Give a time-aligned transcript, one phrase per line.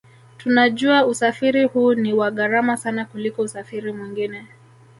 [0.37, 4.47] Tunajua usafiri huu ni wa gharama sana kuliko usafiri mwingine